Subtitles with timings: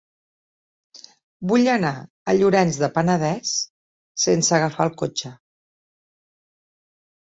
[1.51, 3.55] Vull anar a Llorenç del Penedès
[4.27, 5.37] sense agafar el cotxe.